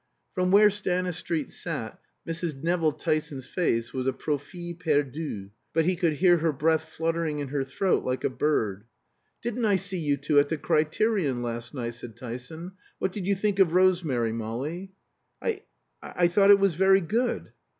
[0.33, 2.63] From where Stanistreet sat Mrs.
[2.63, 7.49] Nevill Tyson's face was a profil perdu; but he could hear her breath fluttering in
[7.49, 8.85] her throat like a bird.
[9.43, 12.71] "Didn't I see you two at the 'Criterion' last night?" said Tyson.
[12.97, 14.91] "What did you think of 'Rosemary,' Molly?"
[15.39, 15.61] "I
[16.01, 17.51] I thought it was very good."